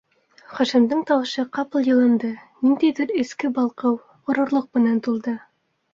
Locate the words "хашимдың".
0.59-1.03